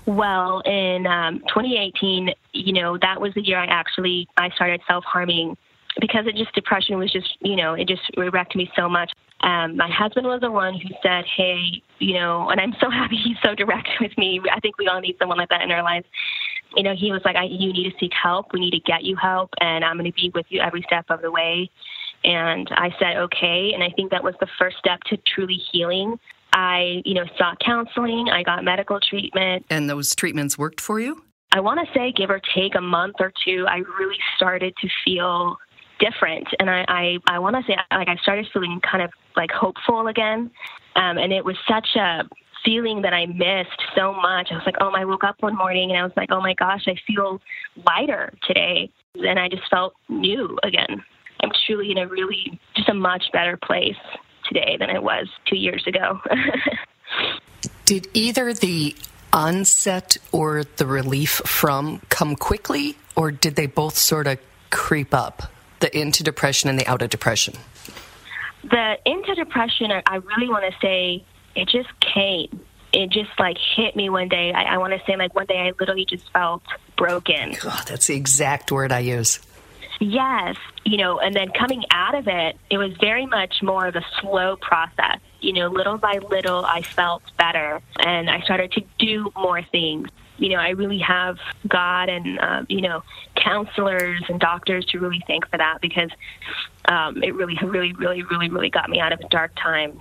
Well, 0.06 0.62
in 0.62 1.06
um, 1.06 1.40
2018, 1.40 2.34
you 2.54 2.74
know, 2.74 2.98
that 2.98 3.20
was 3.20 3.34
the 3.34 3.42
year 3.42 3.60
I 3.60 3.66
actually 3.66 4.30
I 4.38 4.52
started 4.52 4.80
self 4.88 5.04
harming 5.04 5.58
because 6.00 6.28
it 6.28 6.36
just 6.36 6.54
depression 6.54 6.98
was 6.98 7.12
just 7.12 7.38
you 7.42 7.56
know 7.56 7.74
it 7.74 7.88
just 7.88 8.04
wrecked 8.18 8.56
me 8.56 8.72
so 8.76 8.88
much. 8.88 9.12
Um, 9.42 9.78
my 9.78 9.90
husband 9.90 10.26
was 10.26 10.42
the 10.42 10.52
one 10.52 10.76
who 10.76 10.90
said, 11.04 11.26
"Hey, 11.26 11.84
you 12.00 12.14
know," 12.14 12.50
and 12.50 12.60
I'm 12.60 12.74
so 12.80 12.90
happy 12.92 13.18
he's 13.18 13.38
so 13.44 13.54
direct 13.56 13.90
with 14.00 14.18
me. 14.18 14.42
I 14.52 14.60
think 14.60 14.78
we 14.78 14.88
all 14.88 15.00
need 15.00 15.18
someone 15.20 15.38
like 15.38 15.50
that 15.50 15.62
in 15.62 15.72
our 15.72 15.84
lives. 15.84 16.06
You 16.76 16.84
know, 16.84 16.96
he 16.96 17.12
was 17.12 17.22
like, 17.26 17.36
I, 17.36 17.44
"You 17.44 17.74
need 17.74 17.92
to 17.92 17.98
seek 18.00 18.12
help. 18.14 18.54
We 18.54 18.60
need 18.60 18.72
to 18.72 18.80
get 18.80 19.04
you 19.04 19.16
help, 19.16 19.52
and 19.62 19.84
I'm 19.86 19.98
going 19.98 20.12
to 20.12 20.16
be 20.16 20.32
with 20.34 20.46
you 20.50 20.62
every 20.62 20.84
step 20.84 21.06
of 21.10 21.22
the 21.22 21.32
way." 21.32 21.70
And 22.24 22.68
I 22.72 22.94
said, 23.00 23.18
"Okay," 23.18 23.72
and 23.74 23.84
I 23.84 23.90
think 23.90 24.12
that 24.12 24.24
was 24.24 24.36
the 24.40 24.48
first 24.60 24.78
step 24.78 25.00
to 25.06 25.18
truly 25.18 25.60
healing. 25.72 26.20
I, 26.54 27.02
you 27.06 27.14
know, 27.14 27.26
sought 27.38 27.60
counseling. 27.60 28.30
I 28.30 28.42
got 28.42 28.64
medical 28.64 29.00
treatment. 29.00 29.66
And 29.70 29.90
those 29.90 30.16
treatments 30.16 30.58
worked 30.58 30.82
for 30.82 31.00
you? 31.00 31.24
I 31.52 31.60
want 31.60 31.80
to 31.86 31.94
say, 31.94 32.12
give 32.12 32.30
or 32.30 32.42
take 32.56 32.76
a 32.76 32.82
month 32.82 33.16
or 33.20 33.32
two, 33.46 33.66
I 33.68 33.78
really 34.00 34.18
started 34.36 34.74
to 34.82 34.90
feel 35.06 35.58
different. 36.00 36.48
And 36.60 36.70
I, 36.70 36.86
I, 36.88 37.18
I 37.28 37.40
want 37.40 37.56
to 37.56 37.64
say, 37.64 37.78
like, 37.92 38.08
I 38.08 38.16
started 38.18 38.48
feeling 38.52 38.82
kind 38.82 39.04
of 39.04 39.12
like 39.36 39.52
hopeful 39.52 40.08
again. 40.08 40.52
Um, 40.96 41.18
and 41.18 41.32
it 41.32 41.46
was 41.46 41.56
such 41.68 41.96
a 41.96 42.24
feeling 42.68 43.02
that 43.04 43.14
I 43.14 43.26
missed 43.28 43.82
so 43.96 44.14
much. 44.14 44.50
I 44.52 44.56
was 44.56 44.64
like, 44.66 44.76
oh, 44.82 44.92
I 44.94 45.06
woke 45.06 45.24
up 45.24 45.38
one 45.40 45.56
morning 45.56 45.90
and 45.90 45.98
I 45.98 46.04
was 46.04 46.12
like, 46.18 46.30
oh 46.34 46.42
my 46.42 46.54
gosh, 46.54 46.84
I 46.86 46.96
feel 47.08 47.40
lighter 47.86 48.34
today. 48.46 48.92
And 49.16 49.40
I 49.40 49.48
just 49.48 49.64
felt 49.70 49.94
new 50.10 50.60
again. 50.64 51.02
I'm 51.42 51.52
truly 51.66 51.92
in 51.92 51.98
a 51.98 52.08
really, 52.08 52.60
just 52.76 52.90
a 52.90 52.94
much 52.94 53.24
better 53.32 53.56
place 53.56 53.96
today 54.50 54.76
than 54.78 54.90
it 54.90 55.02
was 55.02 55.28
two 55.48 55.56
years 55.56 55.86
ago. 55.88 56.20
Did 57.86 58.10
either 58.14 58.54
the 58.54 58.96
onset 59.32 60.18
or 60.34 60.66
the 60.76 60.86
relief 60.86 61.42
from 61.46 62.02
come 62.10 62.36
quickly, 62.36 62.98
or 63.16 63.32
did 63.32 63.56
they 63.56 63.66
both 63.66 63.98
sort 63.98 64.28
of 64.28 64.40
creep 64.72 65.14
up? 65.14 65.44
The 65.80 65.98
into 65.98 66.22
depression 66.22 66.70
and 66.70 66.78
the 66.78 66.86
out 66.86 67.02
of 67.02 67.10
depression? 67.10 67.54
The 68.64 68.98
into 69.06 69.36
depression, 69.36 69.92
I 69.92 70.16
really 70.16 70.50
want 70.50 70.66
to 70.66 70.78
say 70.82 71.24
it 71.58 71.68
just 71.68 71.90
came. 72.00 72.62
It 72.94 73.10
just 73.10 73.32
like 73.38 73.58
hit 73.76 73.96
me 73.96 74.10
one 74.10 74.30
day. 74.30 74.54
I, 74.54 74.76
I 74.76 74.78
want 74.78 74.94
to 74.94 75.02
say 75.06 75.18
like 75.18 75.36
one 75.36 75.48
day 75.48 75.58
I 75.58 75.74
literally 75.80 76.06
just 76.06 76.32
felt 76.32 76.64
broken. 76.96 77.56
God, 77.60 77.86
that's 77.88 78.08
the 78.08 78.16
exact 78.16 78.72
word 78.72 78.92
I 78.92 79.00
use. 79.00 79.40
Yes, 80.00 80.56
you 80.86 80.98
know, 80.98 81.20
and 81.20 81.36
then 81.36 81.50
coming 81.50 81.84
out 81.90 82.14
of 82.14 82.28
it, 82.28 82.58
it 82.70 82.78
was 82.78 82.94
very 83.02 83.26
much 83.26 83.64
more 83.64 83.88
of 83.88 83.96
a 83.96 84.06
slow 84.22 84.56
process. 84.56 85.18
You 85.42 85.54
know, 85.54 85.68
little 85.68 85.98
by 85.98 86.20
little, 86.30 86.64
I 86.66 86.84
felt 86.84 87.24
better 87.38 87.82
and 88.00 88.30
I 88.30 88.42
started 88.42 88.72
to 88.74 88.84
do 89.00 89.32
more 89.36 89.64
things. 89.64 90.10
You 90.38 90.50
know, 90.50 90.58
I 90.58 90.70
really 90.70 91.00
have 91.00 91.38
God 91.68 92.10
and, 92.10 92.40
uh, 92.40 92.64
you 92.70 92.82
know, 92.82 93.04
counselors 93.36 94.22
and 94.30 94.40
doctors 94.40 94.86
to 94.88 95.00
really 95.00 95.24
thank 95.26 95.50
for 95.50 95.58
that 95.58 95.80
because 95.82 96.12
um, 96.86 97.24
it 97.24 97.34
really, 97.34 97.58
really, 97.64 97.94
really, 97.94 98.22
really, 98.22 98.50
really 98.50 98.70
got 98.70 98.90
me 98.90 99.00
out 99.00 99.14
of 99.14 99.20
a 99.20 99.28
dark 99.30 99.52
time. 99.56 100.00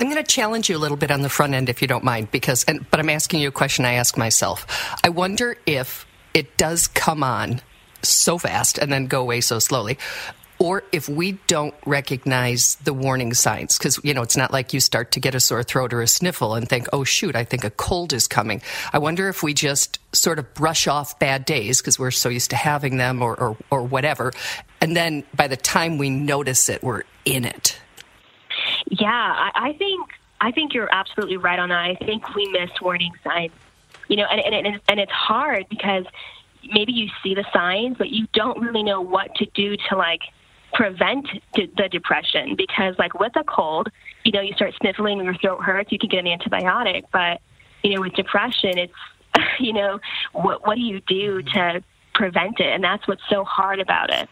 I'm 0.00 0.10
going 0.10 0.22
to 0.22 0.22
challenge 0.22 0.68
you 0.68 0.76
a 0.76 0.78
little 0.78 0.96
bit 0.96 1.10
on 1.10 1.22
the 1.22 1.28
front 1.28 1.54
end, 1.54 1.68
if 1.68 1.82
you 1.82 1.88
don't 1.88 2.04
mind, 2.04 2.30
because, 2.30 2.64
and, 2.64 2.88
but 2.90 3.00
I'm 3.00 3.10
asking 3.10 3.40
you 3.40 3.48
a 3.48 3.52
question 3.52 3.84
I 3.84 3.94
ask 3.94 4.16
myself. 4.16 4.66
I 5.04 5.08
wonder 5.08 5.56
if 5.66 6.06
it 6.34 6.56
does 6.56 6.86
come 6.86 7.22
on 7.22 7.60
so 8.02 8.38
fast 8.38 8.78
and 8.78 8.92
then 8.92 9.06
go 9.06 9.20
away 9.20 9.40
so 9.40 9.58
slowly. 9.58 9.98
or 10.58 10.82
if 10.92 11.08
we 11.08 11.32
don't 11.46 11.74
recognize 11.84 12.76
the 12.76 12.94
warning 12.94 13.34
signs, 13.34 13.76
because, 13.76 14.00
you 14.02 14.14
know, 14.14 14.22
it's 14.22 14.36
not 14.36 14.52
like 14.52 14.72
you 14.72 14.80
start 14.80 15.12
to 15.12 15.20
get 15.20 15.34
a 15.34 15.40
sore 15.40 15.62
throat 15.62 15.92
or 15.92 16.00
a 16.00 16.08
sniffle 16.08 16.54
and 16.54 16.68
think, 16.68 16.88
oh, 16.92 17.04
shoot, 17.04 17.36
I 17.36 17.44
think 17.44 17.64
a 17.64 17.70
cold 17.70 18.12
is 18.12 18.26
coming. 18.26 18.62
I 18.92 18.98
wonder 18.98 19.28
if 19.28 19.42
we 19.42 19.52
just 19.52 19.98
sort 20.14 20.38
of 20.38 20.54
brush 20.54 20.86
off 20.86 21.18
bad 21.18 21.44
days 21.44 21.80
because 21.80 21.98
we're 21.98 22.10
so 22.10 22.28
used 22.28 22.50
to 22.50 22.56
having 22.56 22.96
them 22.96 23.22
or, 23.22 23.38
or, 23.38 23.56
or 23.70 23.82
whatever. 23.82 24.32
And 24.80 24.96
then 24.96 25.24
by 25.34 25.48
the 25.48 25.56
time 25.56 25.98
we 25.98 26.08
notice 26.08 26.68
it, 26.68 26.82
we're 26.82 27.02
in 27.24 27.44
it. 27.44 27.78
Yeah, 28.90 29.10
I, 29.10 29.50
I 29.54 29.72
think 29.74 30.10
I 30.40 30.52
think 30.52 30.74
you're 30.74 30.92
absolutely 30.92 31.36
right 31.36 31.58
on 31.58 31.70
that. 31.70 31.78
I 31.78 31.94
think 31.94 32.34
we 32.34 32.48
miss 32.48 32.70
warning 32.80 33.12
signs. 33.24 33.52
You 34.08 34.16
know, 34.16 34.26
and, 34.30 34.66
and, 34.66 34.80
and 34.88 35.00
it's 35.00 35.10
hard 35.10 35.66
because 35.68 36.04
maybe 36.72 36.92
you 36.92 37.08
see 37.22 37.34
the 37.34 37.44
signs, 37.52 37.96
but 37.98 38.10
you 38.10 38.28
don't 38.32 38.60
really 38.60 38.84
know 38.84 39.00
what 39.00 39.34
to 39.36 39.46
do 39.46 39.76
to 39.88 39.96
like 39.96 40.20
prevent 40.72 41.26
the 41.54 41.88
depression 41.88 42.54
because 42.56 42.94
like 42.98 43.18
with 43.18 43.34
a 43.36 43.44
cold 43.44 43.88
you 44.24 44.32
know 44.32 44.40
you 44.40 44.52
start 44.54 44.74
sniffling 44.80 45.18
and 45.18 45.24
your 45.24 45.34
throat 45.36 45.62
hurts 45.62 45.90
you 45.90 45.98
can 45.98 46.08
get 46.08 46.26
an 46.26 46.38
antibiotic 46.38 47.04
but 47.12 47.40
you 47.82 47.94
know 47.94 48.00
with 48.00 48.12
depression 48.12 48.76
it's 48.76 48.92
you 49.58 49.72
know 49.72 49.98
what 50.32 50.66
what 50.66 50.74
do 50.74 50.82
you 50.82 51.00
do 51.06 51.40
to 51.40 51.82
prevent 52.14 52.60
it 52.60 52.66
and 52.66 52.84
that's 52.84 53.06
what's 53.08 53.22
so 53.30 53.42
hard 53.44 53.80
about 53.80 54.12
it 54.12 54.28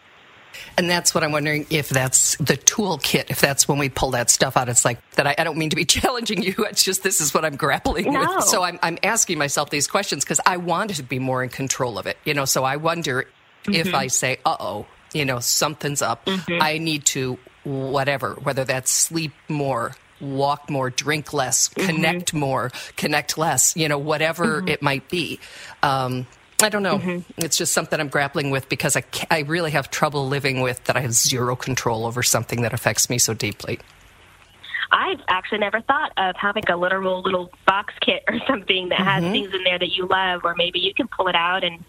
and 0.77 0.89
that's 0.89 1.15
what 1.15 1.25
I'm 1.25 1.33
wondering 1.33 1.67
if 1.71 1.89
that's 1.89 2.37
the 2.37 2.57
toolkit, 2.57 3.31
if 3.31 3.41
that's 3.41 3.69
when 3.69 3.79
we 3.79 3.89
pull 3.89 4.13
that 4.13 4.31
stuff 4.31 4.57
out. 4.57 4.69
It's 4.69 4.85
like 4.85 4.99
that 5.13 5.27
I, 5.27 5.35
I 5.39 5.45
don't 5.45 5.59
mean 5.59 5.71
to 5.71 5.77
be 5.77 5.85
challenging 5.85 6.43
you. 6.43 6.55
It's 6.59 6.83
just 6.83 7.03
this 7.03 7.21
is 7.21 7.35
what 7.35 7.45
I'm 7.45 7.57
grappling 7.57 8.13
no. 8.13 8.21
with. 8.21 8.45
So 8.45 8.63
I'm, 8.63 8.79
I'm 8.83 8.99
asking 9.03 9.39
myself 9.39 9.71
these 9.71 9.87
questions 9.87 10.25
because 10.25 10.41
I 10.47 10.57
want 10.57 10.95
to 10.95 11.03
be 11.03 11.19
more 11.19 11.43
in 11.43 11.51
control 11.51 11.99
of 11.99 12.07
it. 12.07 12.19
You 12.25 12.35
know, 12.35 12.45
so 12.45 12.65
I 12.65 12.77
wonder 12.77 13.27
mm-hmm. 13.65 13.75
if 13.75 13.95
I 13.95 14.09
say, 14.09 14.39
uh 14.45 14.57
oh, 14.59 14.87
you 15.13 15.25
know, 15.25 15.41
something's 15.41 16.03
up. 16.03 16.27
Mm-hmm. 16.27 16.63
I 16.63 16.79
need 16.79 17.05
to 17.07 17.39
whatever, 17.65 18.35
whether 18.35 18.65
that's 18.65 18.91
sleep 18.91 19.33
more, 19.49 19.95
walk 20.21 20.71
more, 20.71 20.91
drink 20.91 21.33
less, 21.33 21.69
mm-hmm. 21.69 21.87
connect 21.87 22.35
more, 22.35 22.71
connect 22.97 23.39
less, 23.39 23.77
you 23.77 23.89
know, 23.89 23.99
whatever 23.99 24.59
mm-hmm. 24.59 24.69
it 24.69 24.83
might 24.83 25.09
be. 25.09 25.41
Um, 25.83 26.27
I 26.63 26.69
don't 26.69 26.83
know. 26.83 26.99
Mm-hmm. 26.99 27.45
It's 27.45 27.57
just 27.57 27.73
something 27.73 27.99
I'm 27.99 28.09
grappling 28.09 28.51
with 28.51 28.69
because 28.69 28.97
I, 28.97 29.05
I 29.31 29.41
really 29.41 29.73
have 29.73 29.91
trouble 29.91 30.29
living 30.29 30.61
with 30.61 30.85
that 30.85 30.97
I 30.97 31.01
have 31.01 31.13
zero 31.13 31.57
control 31.57 32.07
over 32.07 32.23
something 32.23 32.63
that 32.63 32.73
affects 32.73 33.11
me 33.11 33.19
so 33.19 33.35
deeply. 33.35 33.79
I've 34.93 35.21
actually 35.29 35.59
never 35.59 35.81
thought 35.81 36.13
of 36.17 36.37
having 36.37 36.63
a 36.69 36.77
literal 36.77 37.23
little 37.23 37.51
box 37.67 37.93
kit 38.01 38.23
or 38.29 38.39
something 38.47 38.91
that 38.91 39.01
has 39.01 39.23
mm-hmm. 39.23 39.33
things 39.33 39.55
in 39.55 39.65
there 39.65 39.79
that 39.79 39.93
you 39.97 40.07
love, 40.07 40.43
or 40.45 40.55
maybe 40.57 40.79
you 40.79 40.95
can 40.95 41.09
pull 41.09 41.29
it 41.29 41.35
out 41.35 41.65
and 41.65 41.85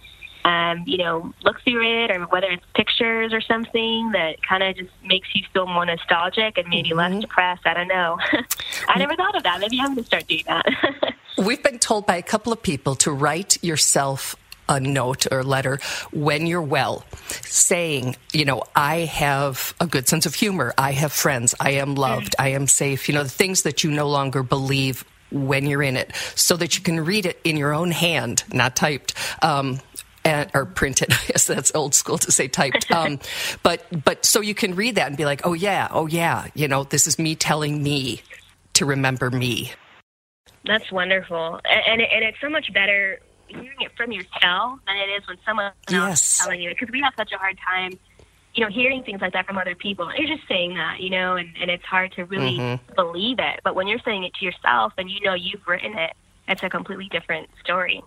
um, 0.45 0.83
you 0.85 0.97
know, 0.97 1.33
look 1.43 1.59
through 1.63 2.03
it, 2.03 2.11
or 2.11 2.21
whether 2.25 2.47
it's 2.47 2.63
pictures 2.75 3.33
or 3.33 3.41
something 3.41 4.11
that 4.11 4.35
kind 4.47 4.61
of 4.61 4.75
just 4.75 4.91
makes 5.03 5.27
you 5.33 5.43
feel 5.51 5.65
more 5.65 5.85
nostalgic 5.87 6.59
and 6.59 6.67
maybe 6.67 6.89
mm-hmm. 6.89 6.99
less 6.99 7.19
depressed. 7.19 7.65
I 7.65 7.73
don't 7.73 7.87
know. 7.87 8.19
I 8.87 8.99
never 8.99 9.15
thought 9.15 9.35
of 9.35 9.41
that. 9.41 9.59
Maybe 9.59 9.79
I'm 9.79 9.95
going 9.95 9.97
to 9.97 10.03
start 10.03 10.27
doing 10.27 10.43
that. 10.45 11.15
We've 11.39 11.61
been 11.63 11.79
told 11.79 12.05
by 12.05 12.17
a 12.17 12.21
couple 12.21 12.53
of 12.53 12.61
people 12.61 12.93
to 12.97 13.11
write 13.11 13.61
yourself 13.63 14.35
a 14.67 14.79
note 14.79 15.27
or 15.31 15.43
letter 15.43 15.79
when 16.11 16.45
you're 16.47 16.61
well 16.61 17.05
saying, 17.43 18.15
you 18.33 18.45
know, 18.45 18.63
I 18.75 18.99
have 18.99 19.73
a 19.79 19.87
good 19.87 20.07
sense 20.07 20.25
of 20.25 20.35
humor. 20.35 20.73
I 20.77 20.91
have 20.91 21.11
friends. 21.11 21.55
I 21.59 21.71
am 21.71 21.95
loved. 21.95 22.35
I 22.39 22.49
am 22.49 22.67
safe. 22.67 23.07
You 23.07 23.15
know, 23.15 23.23
the 23.23 23.29
things 23.29 23.63
that 23.63 23.83
you 23.83 23.91
no 23.91 24.07
longer 24.07 24.43
believe 24.43 25.05
when 25.31 25.65
you're 25.65 25.83
in 25.83 25.97
it 25.97 26.15
so 26.35 26.55
that 26.57 26.77
you 26.77 26.83
can 26.83 26.99
read 26.99 27.25
it 27.25 27.39
in 27.43 27.57
your 27.57 27.73
own 27.73 27.91
hand, 27.91 28.43
not 28.53 28.75
typed. 28.75 29.13
Um, 29.43 29.79
and, 30.23 30.49
or 30.55 30.65
printed. 30.65 31.13
I 31.13 31.19
guess 31.27 31.45
that's 31.45 31.73
old 31.75 31.93
school 31.93 32.17
to 32.17 32.31
say 32.31 32.47
typed. 32.47 32.87
Um, 32.95 33.19
but 33.61 33.85
but 34.05 34.23
so 34.23 34.39
you 34.39 34.55
can 34.55 34.73
read 34.73 34.95
that 34.95 35.07
and 35.07 35.17
be 35.17 35.25
like, 35.25 35.45
oh 35.45 35.53
yeah, 35.53 35.89
oh 35.91 36.07
yeah, 36.07 36.47
you 36.53 36.67
know, 36.67 36.85
this 36.85 37.07
is 37.07 37.19
me 37.19 37.35
telling 37.35 37.83
me 37.83 38.21
to 38.73 38.85
remember 38.85 39.29
me. 39.29 39.73
That's 40.65 40.89
wonderful, 40.91 41.59
and 41.69 41.81
and, 41.87 42.01
and 42.01 42.23
it's 42.23 42.39
so 42.39 42.49
much 42.49 42.71
better 42.73 43.19
hearing 43.55 43.81
it 43.81 43.91
from 43.97 44.11
yourself 44.11 44.79
than 44.87 44.97
it 44.97 45.09
is 45.11 45.27
when 45.27 45.37
someone 45.45 45.71
yes. 45.89 45.99
else 46.01 46.21
is 46.21 46.37
telling 46.39 46.61
you. 46.61 46.69
Because 46.69 46.89
we 46.91 47.01
have 47.01 47.13
such 47.17 47.31
a 47.31 47.37
hard 47.37 47.57
time, 47.67 47.97
you 48.53 48.63
know, 48.63 48.69
hearing 48.69 49.03
things 49.03 49.21
like 49.21 49.33
that 49.33 49.45
from 49.45 49.57
other 49.57 49.75
people. 49.75 50.09
You're 50.17 50.35
just 50.35 50.47
saying 50.47 50.75
that, 50.75 50.99
you 50.99 51.09
know, 51.09 51.35
and, 51.35 51.49
and 51.59 51.69
it's 51.69 51.83
hard 51.83 52.11
to 52.13 52.25
really 52.25 52.57
mm-hmm. 52.57 52.93
believe 52.95 53.39
it. 53.39 53.61
But 53.63 53.75
when 53.75 53.87
you're 53.87 53.99
saying 54.05 54.23
it 54.23 54.33
to 54.35 54.45
yourself 54.45 54.93
and 54.97 55.09
you 55.09 55.19
know 55.21 55.33
you've 55.33 55.67
written 55.67 55.97
it, 55.97 56.13
it's 56.47 56.63
a 56.63 56.69
completely 56.69 57.09
different 57.09 57.49
story. 57.63 58.03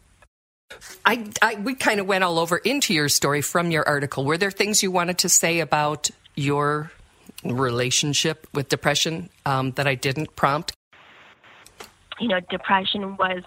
I, 1.05 1.31
I 1.41 1.55
we 1.57 1.75
kind 1.75 1.99
of 1.99 2.07
went 2.07 2.25
all 2.25 2.39
over 2.39 2.59
into 2.59 2.93
your 2.93 3.09
story 3.09 3.41
from 3.41 3.71
your 3.71 3.89
article. 3.89 4.25
Were 4.25 4.37
there 4.37 4.51
things 4.51 4.83
you 4.83 4.91
wanted 4.91 5.19
to 5.19 5.29
say 5.29 5.61
about 5.61 6.11
your 6.35 6.93
relationship 7.45 8.47
with 8.53 8.69
depression 8.69 9.31
um, 9.47 9.73
that 9.73 9.87
I 9.87 9.95
didn't 9.95 10.37
prompt? 10.37 10.73
You 12.21 12.29
know, 12.29 12.41
depression 12.51 13.17
was 13.17 13.43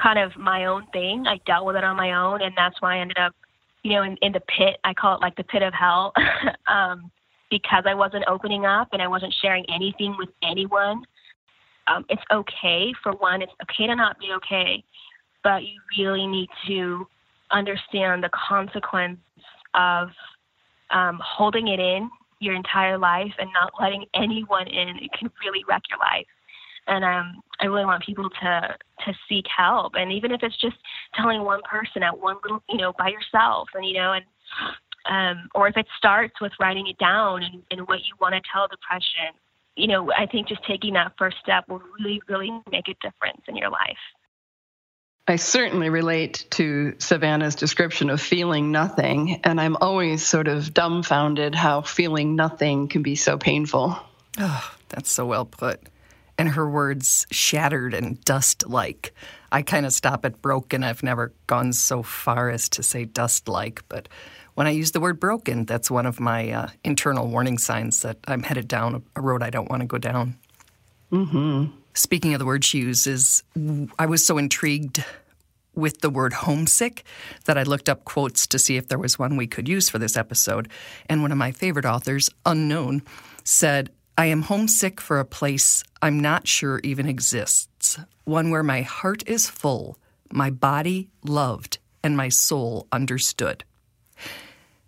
kind 0.00 0.18
of 0.18 0.36
my 0.36 0.66
own 0.66 0.86
thing. 0.92 1.26
I 1.26 1.40
dealt 1.46 1.66
with 1.66 1.76
it 1.76 1.84
on 1.84 1.96
my 1.96 2.12
own, 2.12 2.42
and 2.42 2.54
that's 2.56 2.80
why 2.80 2.96
I 2.96 3.00
ended 3.00 3.18
up, 3.18 3.34
you 3.82 3.92
know, 3.92 4.02
in, 4.02 4.16
in 4.22 4.32
the 4.32 4.40
pit. 4.40 4.78
I 4.84 4.94
call 4.94 5.16
it 5.16 5.20
like 5.20 5.36
the 5.36 5.44
pit 5.44 5.62
of 5.62 5.72
hell, 5.74 6.12
um, 6.68 7.10
because 7.50 7.84
I 7.86 7.94
wasn't 7.94 8.24
opening 8.28 8.66
up 8.66 8.88
and 8.92 9.00
I 9.00 9.06
wasn't 9.06 9.34
sharing 9.40 9.64
anything 9.70 10.16
with 10.18 10.30
anyone. 10.42 11.02
Um, 11.86 12.04
it's 12.08 12.22
okay 12.32 12.92
for 13.02 13.12
one. 13.12 13.42
It's 13.42 13.52
okay 13.62 13.86
to 13.86 13.94
not 13.94 14.18
be 14.18 14.32
okay 14.36 14.82
but 15.46 15.62
you 15.62 15.80
really 15.96 16.26
need 16.26 16.48
to 16.66 17.06
understand 17.52 18.24
the 18.24 18.30
consequence 18.48 19.20
of 19.74 20.08
um, 20.90 21.20
holding 21.22 21.68
it 21.68 21.78
in 21.78 22.10
your 22.40 22.52
entire 22.52 22.98
life 22.98 23.30
and 23.38 23.48
not 23.52 23.72
letting 23.80 24.04
anyone 24.12 24.66
in. 24.66 24.96
It 24.96 25.12
can 25.16 25.30
really 25.44 25.62
wreck 25.68 25.82
your 25.88 26.00
life. 26.00 26.26
And 26.88 27.04
um, 27.04 27.42
I 27.60 27.66
really 27.66 27.84
want 27.84 28.04
people 28.04 28.30
to 28.42 28.76
to 29.04 29.12
seek 29.28 29.44
help, 29.54 29.94
and 29.94 30.12
even 30.12 30.32
if 30.32 30.42
it's 30.42 30.58
just 30.60 30.76
telling 31.14 31.42
one 31.42 31.60
person 31.68 32.02
at 32.02 32.18
one 32.18 32.36
little, 32.42 32.62
you 32.68 32.78
know, 32.78 32.92
by 32.96 33.08
yourself, 33.08 33.68
and 33.74 33.84
you 33.84 33.94
know, 33.94 34.12
and 34.12 34.24
um, 35.08 35.48
or 35.54 35.68
if 35.68 35.76
it 35.76 35.86
starts 35.96 36.40
with 36.40 36.52
writing 36.60 36.86
it 36.86 36.98
down 36.98 37.42
and, 37.42 37.62
and 37.70 37.88
what 37.88 37.98
you 38.00 38.14
want 38.20 38.34
to 38.34 38.40
tell 38.52 38.68
depression, 38.68 39.34
you 39.76 39.86
know, 39.86 40.10
I 40.12 40.26
think 40.26 40.48
just 40.48 40.64
taking 40.64 40.94
that 40.94 41.12
first 41.18 41.36
step 41.42 41.68
will 41.68 41.82
really, 41.98 42.20
really 42.28 42.50
make 42.70 42.88
a 42.88 42.94
difference 43.02 43.42
in 43.46 43.56
your 43.56 43.70
life. 43.70 43.98
I 45.28 45.36
certainly 45.36 45.90
relate 45.90 46.46
to 46.50 46.94
Savannah's 46.98 47.56
description 47.56 48.10
of 48.10 48.20
feeling 48.20 48.70
nothing, 48.70 49.40
and 49.42 49.60
I'm 49.60 49.76
always 49.76 50.24
sort 50.24 50.46
of 50.46 50.72
dumbfounded 50.72 51.54
how 51.54 51.82
feeling 51.82 52.36
nothing 52.36 52.86
can 52.86 53.02
be 53.02 53.16
so 53.16 53.36
painful. 53.36 53.98
Oh, 54.38 54.74
that's 54.88 55.10
so 55.10 55.26
well 55.26 55.44
put. 55.44 55.80
And 56.38 56.50
her 56.50 56.68
words 56.68 57.26
shattered 57.30 57.94
and 57.94 58.22
dust 58.24 58.68
like. 58.68 59.14
I 59.50 59.62
kind 59.62 59.86
of 59.86 59.92
stop 59.92 60.24
at 60.24 60.42
broken. 60.42 60.84
I've 60.84 61.02
never 61.02 61.32
gone 61.46 61.72
so 61.72 62.02
far 62.02 62.50
as 62.50 62.68
to 62.70 62.82
say 62.82 63.04
dust 63.06 63.48
like, 63.48 63.82
but 63.88 64.08
when 64.54 64.66
I 64.66 64.70
use 64.70 64.92
the 64.92 65.00
word 65.00 65.20
broken, 65.20 65.64
that's 65.66 65.90
one 65.90 66.06
of 66.06 66.18
my 66.18 66.50
uh, 66.50 66.68
internal 66.82 67.28
warning 67.28 67.58
signs 67.58 68.00
that 68.02 68.18
I'm 68.26 68.42
headed 68.42 68.68
down 68.68 69.02
a 69.14 69.20
road 69.20 69.42
I 69.42 69.50
don't 69.50 69.70
want 69.70 69.82
to 69.82 69.86
go 69.86 69.98
down. 69.98 70.36
Mm-hmm. 71.12 71.76
Speaking 71.92 72.34
of 72.34 72.38
the 72.38 72.46
word 72.46 72.64
she 72.64 72.78
uses, 72.78 73.42
I 73.98 74.06
was 74.06 74.24
so 74.24 74.38
intrigued 74.38 75.04
with 75.74 76.00
the 76.00 76.10
word 76.10 76.32
homesick 76.32 77.04
that 77.44 77.58
I 77.58 77.62
looked 77.62 77.88
up 77.88 78.04
quotes 78.04 78.46
to 78.48 78.58
see 78.58 78.78
if 78.78 78.88
there 78.88 78.98
was 78.98 79.18
one 79.18 79.36
we 79.36 79.46
could 79.46 79.68
use 79.68 79.90
for 79.90 79.98
this 79.98 80.16
episode. 80.16 80.70
And 81.06 81.20
one 81.20 81.32
of 81.32 81.38
my 81.38 81.52
favorite 81.52 81.84
authors, 81.84 82.30
Unknown, 82.46 83.02
said, 83.44 83.90
I 84.18 84.26
am 84.26 84.42
homesick 84.42 84.98
for 84.98 85.20
a 85.20 85.26
place 85.26 85.84
I'm 86.00 86.20
not 86.20 86.48
sure 86.48 86.80
even 86.82 87.06
exists, 87.06 87.98
one 88.24 88.48
where 88.50 88.62
my 88.62 88.80
heart 88.80 89.22
is 89.28 89.46
full, 89.46 89.98
my 90.32 90.48
body 90.48 91.10
loved, 91.22 91.76
and 92.02 92.16
my 92.16 92.30
soul 92.30 92.86
understood. 92.90 93.64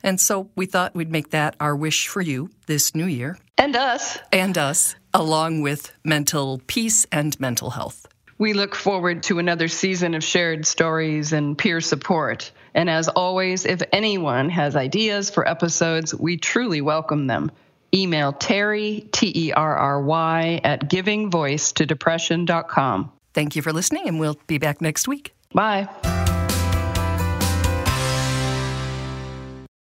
And 0.03 0.19
so 0.19 0.49
we 0.57 0.65
thought 0.65 0.95
we'd 0.95 1.13
make 1.13 1.31
that 1.31 1.57
our 1.61 1.77
wish 1.77 2.09
for 2.09 2.23
you 2.23 2.49
this 2.67 2.95
new 2.95 3.05
year. 3.05 3.39
And 3.59 3.77
us. 3.77 4.19
And 4.33 4.57
us 4.57 4.95
along 5.13 5.61
with 5.61 5.93
mental 6.05 6.63
peace 6.67 7.07
and 7.13 7.39
mental 7.39 7.69
health. 7.69 8.07
We 8.39 8.55
look 8.55 8.75
forward 8.75 9.25
to 9.25 9.39
another 9.39 9.69
season 9.69 10.15
of 10.15 10.25
shared 10.25 10.67
stories 10.67 11.35
and 11.35 11.59
peer 11.59 11.83
support. 11.83 12.51
And 12.73 12.89
as 12.89 13.09
always, 13.09 13.67
if 13.67 13.83
anyone 13.93 14.49
has 14.49 14.75
ideas 14.75 15.29
for 15.29 15.47
episodes, 15.47 16.15
we 16.15 16.39
truly 16.39 16.81
welcome 16.81 17.27
them. 17.27 17.51
Email 17.95 18.33
Terry, 18.33 19.09
T 19.13 19.33
E 19.35 19.53
R 19.53 19.77
R 19.77 20.03
Y, 20.03 20.61
at 20.65 20.91
givingvoicetodepression.com. 20.91 23.13
Thank 23.35 23.57
you 23.57 23.63
for 23.63 23.73
listening, 23.73 24.09
and 24.09 24.21
we'll 24.21 24.39
be 24.47 24.59
back 24.59 24.81
next 24.81 25.09
week. 25.09 25.35
Bye. 25.53 25.89